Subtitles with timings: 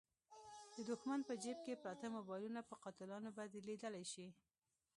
[0.73, 4.27] د دوښمن په جیب کې پراته موبایلونه په قاتلانو بدلېدلای شي.